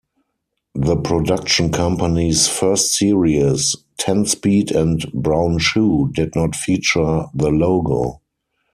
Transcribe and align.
The 0.73 0.95
production 0.97 1.71
company's 1.71 2.47
first 2.47 2.95
series 2.95 3.75
"Tenspeed 3.99 4.71
and 4.75 4.99
Brown 5.13 5.59
Shoe" 5.59 6.09
did 6.13 6.35
not 6.35 6.55
feature 6.55 7.25
the 7.35 7.49
logo. 7.51 8.19